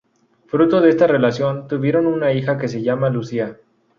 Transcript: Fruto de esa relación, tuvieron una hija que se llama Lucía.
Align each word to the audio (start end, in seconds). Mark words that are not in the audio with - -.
Fruto 0.47 0.81
de 0.81 0.89
esa 0.89 1.05
relación, 1.05 1.67
tuvieron 1.67 2.07
una 2.07 2.33
hija 2.33 2.57
que 2.57 2.67
se 2.67 2.81
llama 2.81 3.11
Lucía. 3.11 3.59